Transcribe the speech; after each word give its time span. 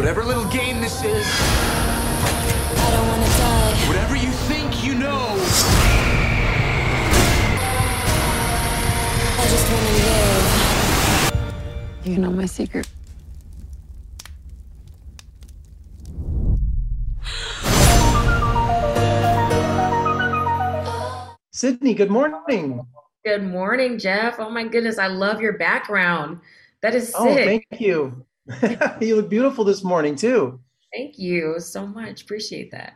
Whatever 0.00 0.24
little 0.24 0.46
game 0.46 0.80
this 0.80 1.04
is, 1.04 1.26
I 1.28 2.90
don't 2.90 3.06
wanna 3.06 3.26
die. 3.26 3.86
whatever 3.86 4.16
you 4.16 4.30
think 4.48 4.82
you 4.82 4.94
know, 4.94 5.36
I 9.36 9.44
just 9.50 9.70
wanna 9.70 9.92
live. 11.34 12.06
You 12.06 12.16
know 12.16 12.30
my 12.30 12.46
secret. 12.46 12.88
Sydney, 21.52 21.92
good 21.92 22.10
morning. 22.10 22.86
Good 23.26 23.42
morning, 23.42 23.98
Jeff. 23.98 24.40
Oh 24.40 24.48
my 24.48 24.66
goodness, 24.66 24.96
I 24.96 25.08
love 25.08 25.42
your 25.42 25.58
background. 25.58 26.40
That 26.80 26.94
is 26.94 27.12
oh, 27.14 27.26
sick. 27.26 27.38
Oh, 27.38 27.44
thank 27.44 27.66
you. 27.78 28.24
you 29.00 29.16
look 29.16 29.28
beautiful 29.28 29.64
this 29.64 29.84
morning 29.84 30.16
too. 30.16 30.60
Thank 30.94 31.18
you 31.18 31.56
so 31.58 31.86
much. 31.86 32.22
Appreciate 32.22 32.72
that. 32.72 32.94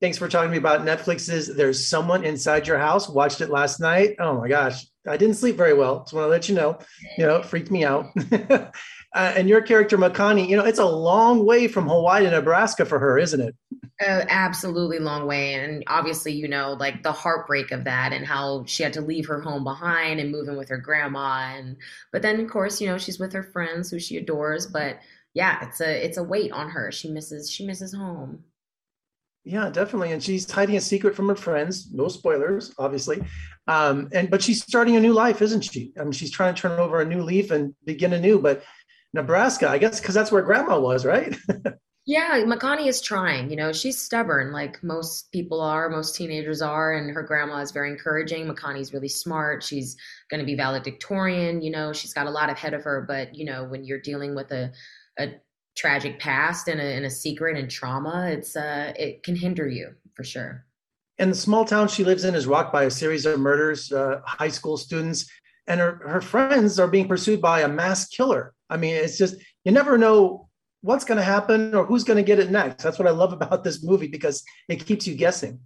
Thanks 0.00 0.18
for 0.18 0.28
talking 0.28 0.48
to 0.48 0.52
me 0.52 0.58
about 0.58 0.82
Netflix's 0.82 1.54
There's 1.54 1.88
Someone 1.88 2.24
Inside 2.24 2.66
Your 2.66 2.78
House. 2.78 3.08
Watched 3.08 3.40
it 3.40 3.48
last 3.48 3.80
night. 3.80 4.16
Oh 4.18 4.38
my 4.38 4.46
gosh. 4.46 4.86
I 5.08 5.16
didn't 5.16 5.36
sleep 5.36 5.56
very 5.56 5.72
well. 5.72 6.00
Just 6.00 6.12
want 6.12 6.26
to 6.26 6.30
let 6.30 6.48
you 6.48 6.54
know. 6.54 6.78
You 7.16 7.26
know, 7.26 7.36
it 7.36 7.46
freaked 7.46 7.70
me 7.70 7.84
out. 7.84 8.06
uh, 8.32 8.70
and 9.14 9.48
your 9.48 9.62
character, 9.62 9.96
Makani, 9.96 10.48
you 10.48 10.56
know, 10.56 10.64
it's 10.64 10.78
a 10.78 10.84
long 10.84 11.46
way 11.46 11.66
from 11.68 11.88
Hawaii 11.88 12.24
to 12.24 12.30
Nebraska 12.30 12.84
for 12.84 12.98
her, 12.98 13.18
isn't 13.18 13.40
it? 13.40 13.54
Uh, 13.98 14.26
absolutely 14.28 14.98
long 14.98 15.26
way. 15.26 15.54
And 15.54 15.82
obviously, 15.86 16.32
you 16.32 16.48
know, 16.48 16.74
like 16.78 17.02
the 17.02 17.12
heartbreak 17.12 17.70
of 17.70 17.84
that 17.84 18.12
and 18.12 18.26
how 18.26 18.64
she 18.66 18.82
had 18.82 18.92
to 18.92 19.00
leave 19.00 19.26
her 19.26 19.40
home 19.40 19.64
behind 19.64 20.20
and 20.20 20.30
move 20.30 20.48
in 20.48 20.56
with 20.56 20.68
her 20.68 20.76
grandma. 20.76 21.54
And, 21.56 21.78
but 22.12 22.20
then 22.20 22.38
of 22.38 22.50
course, 22.50 22.78
you 22.78 22.88
know, 22.88 22.98
she's 22.98 23.18
with 23.18 23.32
her 23.32 23.42
friends 23.42 23.90
who 23.90 23.98
she 23.98 24.18
adores, 24.18 24.66
but 24.66 24.98
yeah, 25.32 25.66
it's 25.66 25.80
a, 25.80 26.04
it's 26.04 26.18
a 26.18 26.22
weight 26.22 26.52
on 26.52 26.68
her. 26.68 26.92
She 26.92 27.10
misses, 27.10 27.50
she 27.50 27.64
misses 27.64 27.94
home. 27.94 28.44
Yeah, 29.44 29.70
definitely. 29.70 30.12
And 30.12 30.22
she's 30.22 30.50
hiding 30.50 30.76
a 30.76 30.80
secret 30.80 31.14
from 31.14 31.28
her 31.28 31.36
friends. 31.36 31.90
No 31.90 32.08
spoilers, 32.08 32.74
obviously. 32.78 33.22
Um, 33.66 34.08
and 34.12 34.28
but 34.28 34.42
she's 34.42 34.62
starting 34.62 34.96
a 34.96 35.00
new 35.00 35.12
life, 35.14 35.40
isn't 35.40 35.62
she? 35.62 35.92
I 35.98 36.02
mean, 36.02 36.12
she's 36.12 36.32
trying 36.32 36.54
to 36.54 36.60
turn 36.60 36.78
over 36.78 37.00
a 37.00 37.06
new 37.06 37.22
leaf 37.22 37.50
and 37.50 37.74
begin 37.84 38.12
anew. 38.12 38.40
But 38.40 38.62
Nebraska, 39.14 39.68
I 39.70 39.78
guess, 39.78 40.00
because 40.00 40.14
that's 40.16 40.32
where 40.32 40.42
Grandma 40.42 40.80
was, 40.80 41.06
right? 41.06 41.34
Yeah, 42.06 42.44
Makani 42.44 42.86
is 42.86 43.00
trying. 43.00 43.50
You 43.50 43.56
know, 43.56 43.72
she's 43.72 44.00
stubborn, 44.00 44.52
like 44.52 44.80
most 44.82 45.32
people 45.32 45.60
are, 45.60 45.88
most 45.88 46.14
teenagers 46.14 46.62
are, 46.62 46.94
and 46.94 47.10
her 47.10 47.22
grandma 47.24 47.58
is 47.58 47.72
very 47.72 47.90
encouraging. 47.90 48.46
Makani's 48.46 48.92
really 48.94 49.08
smart. 49.08 49.64
She's 49.64 49.96
going 50.30 50.38
to 50.40 50.46
be 50.46 50.54
valedictorian. 50.54 51.62
You 51.62 51.72
know, 51.72 51.92
she's 51.92 52.14
got 52.14 52.28
a 52.28 52.30
lot 52.30 52.48
ahead 52.48 52.74
of 52.74 52.84
her. 52.84 53.04
But 53.08 53.34
you 53.34 53.44
know, 53.44 53.64
when 53.64 53.84
you're 53.84 54.00
dealing 54.00 54.34
with 54.36 54.52
a 54.52 54.72
a 55.18 55.34
tragic 55.76 56.20
past 56.20 56.68
and 56.68 56.80
a, 56.80 56.84
and 56.84 57.04
a 57.06 57.10
secret 57.10 57.56
and 57.58 57.68
trauma, 57.70 58.28
it's 58.30 58.54
uh, 58.56 58.92
it 58.96 59.24
can 59.24 59.34
hinder 59.34 59.68
you 59.68 59.94
for 60.14 60.22
sure. 60.24 60.64
and 61.18 61.30
the 61.30 61.36
small 61.36 61.64
town 61.64 61.88
she 61.88 62.04
lives 62.04 62.24
in 62.24 62.34
is 62.34 62.46
rocked 62.46 62.72
by 62.72 62.84
a 62.84 62.90
series 62.90 63.26
of 63.26 63.40
murders, 63.40 63.92
uh, 63.92 64.20
high 64.24 64.48
school 64.48 64.76
students, 64.76 65.30
and 65.66 65.80
her, 65.80 66.00
her 66.06 66.20
friends 66.20 66.78
are 66.78 66.88
being 66.88 67.08
pursued 67.08 67.40
by 67.40 67.62
a 67.62 67.68
mass 67.68 68.06
killer. 68.08 68.54
I 68.68 68.76
mean, 68.76 68.94
it's 68.94 69.16
just, 69.18 69.36
you 69.64 69.72
never 69.72 69.96
know 69.96 70.45
what's 70.86 71.04
going 71.04 71.18
to 71.18 71.24
happen 71.24 71.74
or 71.74 71.84
who's 71.84 72.04
going 72.04 72.16
to 72.16 72.22
get 72.22 72.38
it 72.38 72.50
next. 72.50 72.82
That's 72.82 72.98
what 72.98 73.08
I 73.08 73.10
love 73.10 73.32
about 73.32 73.64
this 73.64 73.82
movie 73.82 74.06
because 74.06 74.44
it 74.68 74.86
keeps 74.86 75.06
you 75.06 75.16
guessing. 75.16 75.58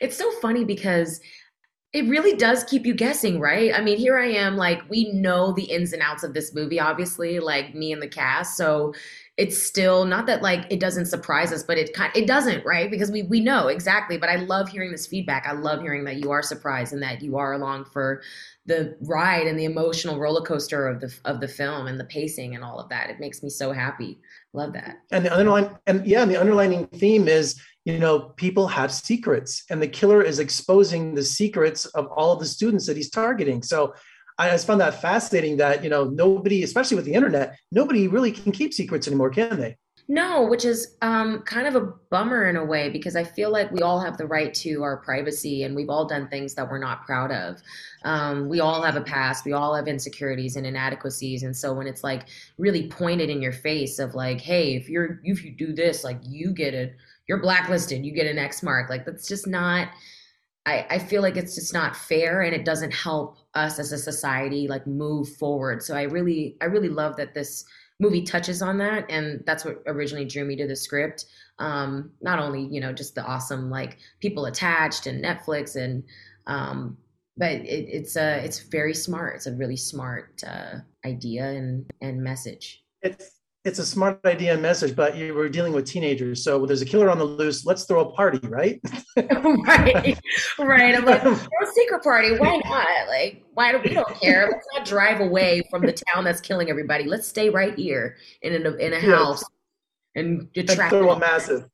It's 0.00 0.16
so 0.16 0.30
funny 0.40 0.64
because 0.64 1.20
it 1.92 2.08
really 2.08 2.36
does 2.36 2.64
keep 2.64 2.84
you 2.84 2.94
guessing, 2.94 3.40
right? 3.40 3.72
I 3.74 3.80
mean, 3.80 3.96
here 3.96 4.18
I 4.18 4.26
am, 4.26 4.56
like, 4.56 4.88
we 4.90 5.12
know 5.12 5.52
the 5.52 5.64
ins 5.64 5.92
and 5.92 6.02
outs 6.02 6.24
of 6.24 6.34
this 6.34 6.54
movie, 6.54 6.80
obviously, 6.80 7.38
like 7.38 7.74
me 7.74 7.92
and 7.92 8.02
the 8.02 8.08
cast. 8.08 8.56
So 8.56 8.92
it's 9.36 9.60
still 9.60 10.04
not 10.04 10.26
that 10.26 10.42
like 10.42 10.66
it 10.70 10.80
doesn't 10.80 11.06
surprise 11.06 11.50
us, 11.50 11.62
but 11.62 11.78
it 11.78 11.94
kind 11.94 12.12
it 12.14 12.26
doesn't, 12.26 12.62
right? 12.66 12.90
Because 12.90 13.10
we 13.10 13.22
we 13.22 13.40
know 13.40 13.68
exactly. 13.68 14.18
But 14.18 14.28
I 14.28 14.36
love 14.36 14.68
hearing 14.68 14.90
this 14.92 15.06
feedback. 15.06 15.46
I 15.46 15.52
love 15.52 15.80
hearing 15.80 16.04
that 16.04 16.16
you 16.16 16.30
are 16.30 16.42
surprised 16.42 16.92
and 16.92 17.02
that 17.02 17.22
you 17.22 17.38
are 17.38 17.54
along 17.54 17.86
for 17.86 18.20
the 18.70 18.96
ride 19.00 19.48
and 19.48 19.58
the 19.58 19.64
emotional 19.64 20.16
roller 20.18 20.42
coaster 20.42 20.86
of 20.86 21.00
the 21.00 21.12
of 21.24 21.40
the 21.40 21.48
film 21.48 21.88
and 21.88 21.98
the 21.98 22.04
pacing 22.04 22.54
and 22.54 22.62
all 22.62 22.78
of 22.78 22.88
that. 22.88 23.10
It 23.10 23.18
makes 23.18 23.42
me 23.42 23.50
so 23.50 23.72
happy. 23.72 24.20
Love 24.52 24.72
that. 24.74 25.00
And 25.10 25.26
the 25.26 25.32
underlying, 25.32 25.76
and 25.86 26.06
yeah, 26.06 26.22
and 26.22 26.30
the 26.30 26.40
underlining 26.40 26.86
theme 26.86 27.26
is, 27.26 27.60
you 27.84 27.98
know, 27.98 28.20
people 28.36 28.68
have 28.68 28.92
secrets, 28.92 29.64
and 29.70 29.82
the 29.82 29.88
killer 29.88 30.22
is 30.22 30.38
exposing 30.38 31.14
the 31.14 31.24
secrets 31.24 31.84
of 31.86 32.06
all 32.06 32.32
of 32.32 32.38
the 32.38 32.46
students 32.46 32.86
that 32.86 32.96
he's 32.96 33.10
targeting. 33.10 33.62
So 33.62 33.94
I 34.38 34.48
just 34.48 34.66
found 34.66 34.80
that 34.80 35.02
fascinating 35.02 35.56
that, 35.56 35.82
you 35.82 35.90
know, 35.90 36.04
nobody, 36.04 36.62
especially 36.62 36.94
with 36.94 37.04
the 37.04 37.14
internet, 37.14 37.58
nobody 37.72 38.06
really 38.06 38.32
can 38.32 38.52
keep 38.52 38.72
secrets 38.72 39.08
anymore, 39.08 39.30
can 39.30 39.58
they? 39.60 39.76
No, 40.12 40.42
which 40.42 40.64
is 40.64 40.96
um, 41.02 41.42
kind 41.42 41.68
of 41.68 41.76
a 41.76 41.86
bummer 42.10 42.48
in 42.48 42.56
a 42.56 42.64
way 42.64 42.90
because 42.90 43.14
I 43.14 43.22
feel 43.22 43.52
like 43.52 43.70
we 43.70 43.80
all 43.80 44.00
have 44.00 44.18
the 44.18 44.26
right 44.26 44.52
to 44.54 44.82
our 44.82 44.96
privacy 44.96 45.62
and 45.62 45.76
we've 45.76 45.88
all 45.88 46.04
done 46.04 46.26
things 46.26 46.52
that 46.56 46.68
we're 46.68 46.80
not 46.80 47.06
proud 47.06 47.30
of. 47.30 47.62
Um, 48.02 48.48
we 48.48 48.58
all 48.58 48.82
have 48.82 48.96
a 48.96 49.02
past, 49.02 49.44
we 49.44 49.52
all 49.52 49.72
have 49.72 49.86
insecurities 49.86 50.56
and 50.56 50.66
inadequacies. 50.66 51.44
And 51.44 51.56
so 51.56 51.72
when 51.72 51.86
it's 51.86 52.02
like 52.02 52.26
really 52.58 52.88
pointed 52.88 53.30
in 53.30 53.40
your 53.40 53.52
face 53.52 54.00
of 54.00 54.16
like, 54.16 54.40
hey, 54.40 54.74
if 54.74 54.88
you're 54.88 55.20
if 55.22 55.44
you 55.44 55.52
do 55.52 55.72
this, 55.72 56.02
like 56.02 56.18
you 56.24 56.52
get 56.52 56.74
it, 56.74 56.96
you're 57.28 57.40
blacklisted, 57.40 58.04
you 58.04 58.10
get 58.10 58.26
an 58.26 58.36
X 58.36 58.64
mark. 58.64 58.90
Like 58.90 59.06
that's 59.06 59.28
just 59.28 59.46
not 59.46 59.90
I, 60.66 60.86
I 60.90 60.98
feel 60.98 61.22
like 61.22 61.36
it's 61.36 61.54
just 61.54 61.72
not 61.72 61.94
fair 61.94 62.42
and 62.42 62.52
it 62.52 62.64
doesn't 62.64 62.92
help 62.92 63.38
us 63.54 63.78
as 63.78 63.92
a 63.92 63.98
society 63.98 64.66
like 64.66 64.88
move 64.88 65.28
forward. 65.36 65.84
So 65.84 65.94
I 65.94 66.02
really 66.02 66.56
I 66.60 66.64
really 66.64 66.88
love 66.88 67.14
that 67.16 67.32
this 67.32 67.64
movie 68.00 68.22
touches 68.22 68.62
on 68.62 68.78
that 68.78 69.08
and 69.10 69.42
that's 69.46 69.64
what 69.64 69.82
originally 69.86 70.24
drew 70.24 70.44
me 70.44 70.56
to 70.56 70.66
the 70.66 70.76
script. 70.76 71.26
Um, 71.58 72.10
not 72.22 72.38
only 72.38 72.66
you 72.70 72.80
know 72.80 72.92
just 72.92 73.14
the 73.14 73.24
awesome 73.24 73.70
like 73.70 73.98
people 74.20 74.46
attached 74.46 75.06
and 75.06 75.22
netflix 75.22 75.76
and 75.76 76.02
um, 76.46 76.96
but 77.36 77.52
it, 77.52 77.88
it's 77.88 78.16
a 78.16 78.44
it's 78.44 78.60
very 78.60 78.94
smart. 78.94 79.36
It's 79.36 79.46
a 79.46 79.54
really 79.54 79.76
smart 79.76 80.42
uh, 80.46 80.80
idea 81.04 81.44
and 81.44 81.90
and 82.00 82.22
message. 82.22 82.84
It's 83.02 83.39
it's 83.64 83.78
a 83.78 83.84
smart 83.84 84.20
idea 84.24 84.54
and 84.54 84.62
message, 84.62 84.96
but 84.96 85.16
you 85.16 85.34
were 85.34 85.48
dealing 85.48 85.72
with 85.72 85.84
teenagers. 85.84 86.42
So 86.42 86.64
there's 86.64 86.82
a 86.82 86.86
killer 86.86 87.10
on 87.10 87.18
the 87.18 87.24
loose. 87.24 87.66
Let's 87.66 87.84
throw 87.84 88.00
a 88.00 88.12
party, 88.12 88.40
right? 88.48 88.80
right 89.16 90.18
right 90.58 90.94
i'm 90.94 91.04
like 91.04 91.20
throw 91.20 91.32
a 91.32 91.66
secret 91.74 92.02
party 92.02 92.36
why 92.38 92.56
not 92.64 93.08
like 93.08 93.42
why 93.54 93.72
do 93.72 93.78
we 93.84 93.92
don't 93.92 94.20
care 94.20 94.48
let's 94.50 94.66
not 94.74 94.86
drive 94.86 95.20
away 95.20 95.62
from 95.70 95.82
the 95.82 95.92
town 95.92 96.24
that's 96.24 96.40
killing 96.40 96.70
everybody 96.70 97.04
let's 97.04 97.26
stay 97.26 97.50
right 97.50 97.76
here 97.76 98.16
in 98.42 98.66
a 98.66 98.70
in 98.76 98.92
a 98.92 99.00
house 99.00 99.42
and 100.14 100.48
Let's 100.56 100.72
attract 100.72 100.90
throw 100.90 101.10
a 101.10 101.18
massive. 101.18 101.66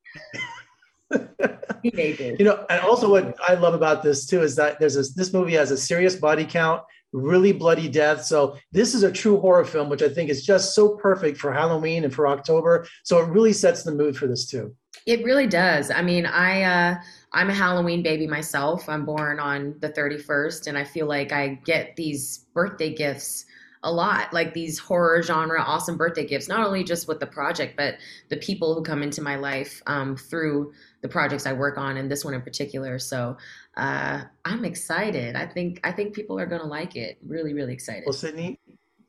teenagers 1.82 2.38
You 2.38 2.44
know, 2.44 2.64
and 2.68 2.80
also 2.82 3.10
what 3.10 3.36
I 3.46 3.54
love 3.54 3.74
about 3.74 4.02
this 4.02 4.26
too 4.26 4.42
is 4.42 4.56
that 4.56 4.78
there's 4.78 4.96
a, 4.96 5.02
this 5.14 5.32
movie 5.32 5.54
has 5.54 5.70
a 5.70 5.76
serious 5.76 6.16
body 6.16 6.44
count, 6.44 6.82
really 7.16 7.52
bloody 7.52 7.88
death. 7.88 8.24
So 8.24 8.56
this 8.72 8.94
is 8.94 9.02
a 9.02 9.10
true 9.10 9.40
horror 9.40 9.64
film, 9.64 9.88
which 9.88 10.02
I 10.02 10.08
think 10.08 10.28
is 10.28 10.44
just 10.44 10.74
so 10.74 10.96
perfect 10.96 11.38
for 11.38 11.50
Halloween 11.52 12.04
and 12.04 12.14
for 12.14 12.28
October. 12.28 12.86
So 13.04 13.18
it 13.18 13.28
really 13.28 13.54
sets 13.54 13.82
the 13.82 13.92
mood 13.92 14.16
for 14.16 14.26
this 14.26 14.46
too. 14.46 14.74
It 15.06 15.24
really 15.24 15.46
does. 15.46 15.90
I 15.90 16.02
mean, 16.02 16.26
I 16.26 16.62
uh 16.62 16.96
I'm 17.32 17.50
a 17.50 17.54
Halloween 17.54 18.02
baby 18.02 18.26
myself. 18.26 18.88
I'm 18.88 19.04
born 19.04 19.40
on 19.40 19.76
the 19.80 19.90
31st 19.90 20.66
and 20.68 20.78
I 20.78 20.84
feel 20.84 21.06
like 21.06 21.32
I 21.32 21.60
get 21.64 21.96
these 21.96 22.46
birthday 22.54 22.94
gifts 22.94 23.46
a 23.86 23.90
lot, 23.90 24.32
like 24.34 24.52
these 24.52 24.78
horror 24.78 25.22
genre 25.22 25.62
awesome 25.62 25.96
birthday 25.96 26.26
gifts, 26.26 26.48
not 26.48 26.66
only 26.66 26.84
just 26.84 27.08
with 27.08 27.20
the 27.20 27.26
project, 27.26 27.76
but 27.76 27.94
the 28.28 28.36
people 28.36 28.74
who 28.74 28.82
come 28.82 29.02
into 29.02 29.22
my 29.22 29.36
life 29.36 29.80
um, 29.86 30.16
through 30.16 30.72
the 31.02 31.08
projects 31.08 31.46
I 31.46 31.52
work 31.52 31.78
on 31.78 31.96
and 31.96 32.10
this 32.10 32.24
one 32.24 32.34
in 32.34 32.42
particular. 32.42 32.98
So 32.98 33.36
uh, 33.76 34.22
I'm 34.44 34.64
excited. 34.64 35.36
I 35.36 35.46
think 35.46 35.80
I 35.84 35.92
think 35.92 36.14
people 36.14 36.38
are 36.38 36.46
gonna 36.46 36.66
like 36.66 36.96
it. 36.96 37.18
Really, 37.24 37.54
really 37.54 37.72
excited. 37.72 38.02
Well, 38.04 38.12
Sydney, 38.12 38.58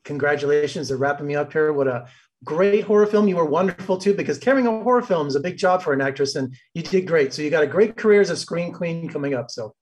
congratulations. 0.04 0.88
They're 0.88 0.96
wrapping 0.96 1.26
me 1.26 1.34
up 1.34 1.52
here. 1.52 1.72
What 1.72 1.88
a 1.88 2.06
great 2.44 2.84
horror 2.84 3.06
film. 3.06 3.26
You 3.26 3.36
were 3.36 3.44
wonderful 3.44 3.98
too, 3.98 4.14
because 4.14 4.38
carrying 4.38 4.68
a 4.68 4.82
horror 4.82 5.02
film 5.02 5.26
is 5.26 5.34
a 5.34 5.40
big 5.40 5.56
job 5.56 5.82
for 5.82 5.92
an 5.92 6.00
actress, 6.00 6.36
and 6.36 6.56
you 6.74 6.82
did 6.82 7.06
great. 7.06 7.34
So 7.34 7.42
you 7.42 7.50
got 7.50 7.64
a 7.64 7.66
great 7.66 7.96
career 7.96 8.20
as 8.20 8.30
a 8.30 8.36
screen 8.36 8.72
queen 8.72 9.08
coming 9.08 9.34
up. 9.34 9.50
So 9.50 9.74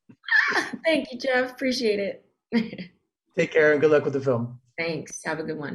Thank 0.85 1.13
you, 1.13 1.19
Jeff. 1.19 1.53
Appreciate 1.53 2.01
it. 2.01 2.91
take 3.37 3.53
care 3.53 3.73
and 3.73 3.81
good 3.81 3.91
luck 3.91 4.05
with 4.05 4.15
the 4.15 4.21
film. 4.21 4.59
Thanks. 4.79 5.23
Have 5.25 5.39
a 5.39 5.43
good 5.43 5.59
one. 5.59 5.75